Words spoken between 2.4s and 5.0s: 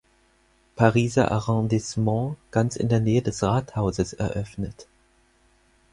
ganz in der Nähe des Rathauses eröffnet.